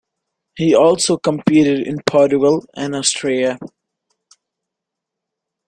[0.55, 3.59] He also competed in Portugal and Austria.